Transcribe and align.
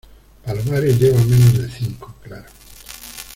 palomares 0.43 0.99
lleva 0.99 1.21
menos 1.25 1.59
de 1.59 1.69
cinco. 1.69 2.15
claro. 2.23 2.49